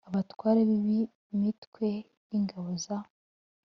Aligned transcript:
abatware 0.09 0.61
b 0.69 0.71
b 0.85 0.87
imitwe 1.35 1.87
y 2.29 2.31
ingabo 2.37 2.69
za 2.83 2.97